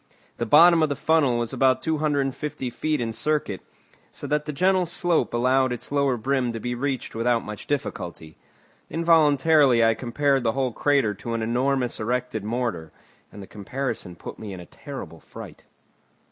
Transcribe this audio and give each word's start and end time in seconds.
The 0.37 0.47
bottom 0.47 0.81
of 0.81 0.89
the 0.89 0.95
funnel 0.95 1.37
was 1.37 1.53
about 1.53 1.79
250 1.83 2.71
feet 2.71 2.99
in 2.99 3.13
circuit, 3.13 3.61
so 4.09 4.25
that 4.25 4.45
the 4.45 4.51
gentle 4.51 4.87
slope 4.87 5.31
allowed 5.31 5.71
its 5.71 5.91
lower 5.91 6.17
brim 6.17 6.51
to 6.53 6.59
be 6.59 6.73
reached 6.73 7.13
without 7.13 7.43
much 7.43 7.67
difficulty. 7.67 8.35
Involuntarily 8.89 9.85
I 9.85 9.93
compared 9.93 10.43
the 10.43 10.53
whole 10.53 10.71
crater 10.71 11.13
to 11.13 11.35
an 11.35 11.43
enormous 11.43 11.99
erected 11.99 12.43
mortar, 12.43 12.91
and 13.31 13.43
the 13.43 13.45
comparison 13.45 14.15
put 14.15 14.39
me 14.39 14.53
in 14.53 14.59
a 14.59 14.65
terrible 14.65 15.19
fright. 15.19 15.65